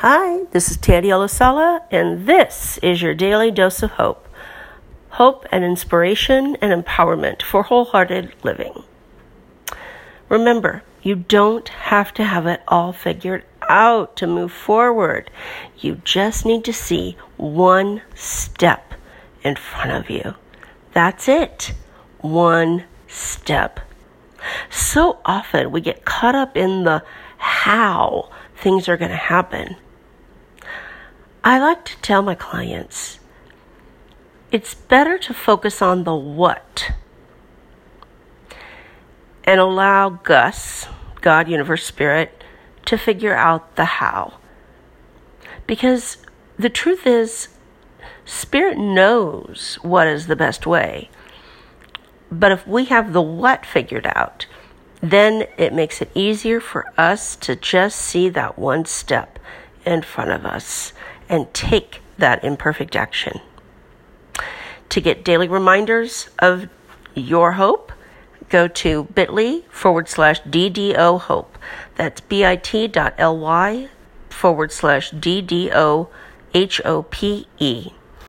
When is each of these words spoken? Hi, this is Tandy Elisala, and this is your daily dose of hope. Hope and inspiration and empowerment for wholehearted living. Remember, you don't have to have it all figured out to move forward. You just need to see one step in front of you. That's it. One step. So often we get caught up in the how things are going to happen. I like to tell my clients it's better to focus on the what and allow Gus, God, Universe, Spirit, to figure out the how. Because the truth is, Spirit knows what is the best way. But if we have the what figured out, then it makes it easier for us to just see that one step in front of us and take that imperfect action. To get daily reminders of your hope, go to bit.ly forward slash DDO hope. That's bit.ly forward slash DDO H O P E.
Hi, 0.00 0.44
this 0.50 0.70
is 0.70 0.76
Tandy 0.76 1.08
Elisala, 1.08 1.80
and 1.90 2.26
this 2.26 2.78
is 2.82 3.00
your 3.00 3.14
daily 3.14 3.50
dose 3.50 3.82
of 3.82 3.92
hope. 3.92 4.28
Hope 5.12 5.46
and 5.50 5.64
inspiration 5.64 6.54
and 6.60 6.84
empowerment 6.84 7.40
for 7.40 7.62
wholehearted 7.62 8.34
living. 8.42 8.82
Remember, 10.28 10.82
you 11.00 11.14
don't 11.14 11.66
have 11.70 12.12
to 12.12 12.24
have 12.24 12.46
it 12.46 12.60
all 12.68 12.92
figured 12.92 13.46
out 13.70 14.16
to 14.16 14.26
move 14.26 14.52
forward. 14.52 15.30
You 15.78 16.02
just 16.04 16.44
need 16.44 16.62
to 16.66 16.74
see 16.74 17.16
one 17.38 18.02
step 18.14 18.92
in 19.42 19.56
front 19.56 19.92
of 19.92 20.10
you. 20.10 20.34
That's 20.92 21.26
it. 21.26 21.72
One 22.18 22.84
step. 23.08 23.80
So 24.68 25.20
often 25.24 25.70
we 25.70 25.80
get 25.80 26.04
caught 26.04 26.34
up 26.34 26.54
in 26.54 26.84
the 26.84 27.02
how 27.38 28.28
things 28.54 28.90
are 28.90 28.98
going 28.98 29.10
to 29.10 29.16
happen. 29.16 29.76
I 31.46 31.60
like 31.60 31.84
to 31.84 31.96
tell 31.98 32.22
my 32.22 32.34
clients 32.34 33.20
it's 34.50 34.74
better 34.74 35.16
to 35.18 35.32
focus 35.32 35.80
on 35.80 36.02
the 36.02 36.12
what 36.12 36.90
and 39.44 39.60
allow 39.60 40.08
Gus, 40.08 40.88
God, 41.20 41.48
Universe, 41.48 41.84
Spirit, 41.84 42.42
to 42.86 42.98
figure 42.98 43.36
out 43.36 43.76
the 43.76 43.84
how. 43.84 44.38
Because 45.68 46.16
the 46.58 46.68
truth 46.68 47.06
is, 47.06 47.46
Spirit 48.24 48.76
knows 48.76 49.78
what 49.82 50.08
is 50.08 50.26
the 50.26 50.34
best 50.34 50.66
way. 50.66 51.10
But 52.28 52.50
if 52.50 52.66
we 52.66 52.86
have 52.86 53.12
the 53.12 53.22
what 53.22 53.64
figured 53.64 54.08
out, 54.16 54.46
then 55.00 55.46
it 55.56 55.72
makes 55.72 56.02
it 56.02 56.10
easier 56.12 56.58
for 56.58 56.92
us 56.98 57.36
to 57.36 57.54
just 57.54 58.00
see 58.00 58.28
that 58.30 58.58
one 58.58 58.84
step 58.84 59.38
in 59.84 60.02
front 60.02 60.32
of 60.32 60.44
us 60.44 60.92
and 61.28 61.52
take 61.52 62.00
that 62.18 62.42
imperfect 62.44 62.96
action. 62.96 63.40
To 64.90 65.00
get 65.00 65.24
daily 65.24 65.48
reminders 65.48 66.28
of 66.38 66.68
your 67.14 67.52
hope, 67.52 67.92
go 68.48 68.68
to 68.68 69.04
bit.ly 69.04 69.62
forward 69.68 70.08
slash 70.08 70.40
DDO 70.42 71.20
hope. 71.20 71.58
That's 71.96 72.20
bit.ly 72.20 73.88
forward 74.30 74.72
slash 74.72 75.10
DDO 75.12 76.08
H 76.54 76.80
O 76.84 77.02
P 77.02 77.48
E. 77.58 77.90